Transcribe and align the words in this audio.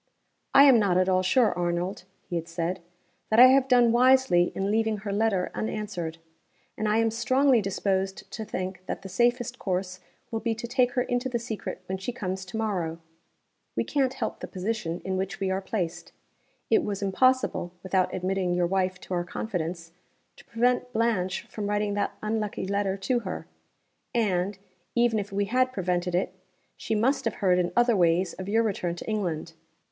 "I 0.55 0.63
am 0.63 0.79
not 0.79 0.97
at 0.97 1.07
all 1.07 1.21
sure, 1.21 1.53
Arnold" 1.53 2.05
(he 2.27 2.35
had 2.35 2.47
said), 2.47 2.81
"that 3.29 3.39
I 3.39 3.49
have 3.49 3.67
done 3.67 3.91
wisely 3.91 4.51
in 4.55 4.71
leaving 4.71 4.97
her 4.97 5.13
letter 5.13 5.51
unanswered. 5.53 6.17
And 6.75 6.87
I 6.89 6.97
am 6.97 7.11
strongly 7.11 7.61
disposed 7.61 8.31
to 8.31 8.43
think 8.43 8.83
that 8.87 9.03
the 9.03 9.09
safest 9.09 9.59
course 9.59 9.99
will 10.31 10.39
be 10.39 10.55
to 10.55 10.65
take 10.65 10.93
her 10.93 11.03
into 11.03 11.29
the 11.29 11.37
secret 11.37 11.83
when 11.85 11.99
she 11.99 12.11
comes 12.11 12.45
to 12.45 12.57
morrow. 12.57 12.97
We 13.75 13.83
can't 13.83 14.15
help 14.15 14.39
the 14.39 14.47
position 14.47 15.03
in 15.05 15.17
which 15.17 15.39
we 15.39 15.51
are 15.51 15.61
placed. 15.61 16.13
It 16.71 16.83
was 16.83 17.03
impossible 17.03 17.71
(without 17.83 18.11
admitting 18.11 18.55
your 18.55 18.65
wife 18.65 18.99
to 19.01 19.13
our 19.13 19.23
confidence) 19.23 19.91
to 20.37 20.45
prevent 20.45 20.91
Blanche 20.93 21.43
from 21.45 21.69
writing 21.69 21.93
that 21.93 22.17
unlucky 22.23 22.65
letter 22.65 22.97
to 22.97 23.19
her 23.19 23.45
and, 24.15 24.57
even 24.95 25.19
if 25.19 25.31
we 25.31 25.45
had 25.45 25.71
prevented 25.71 26.15
it, 26.15 26.33
she 26.75 26.95
must 26.95 27.23
have 27.25 27.35
heard 27.35 27.59
in 27.59 27.71
other 27.75 27.95
ways 27.95 28.33
of 28.33 28.49
your 28.49 28.63
return 28.63 28.95
to 28.95 29.07
England. 29.07 29.53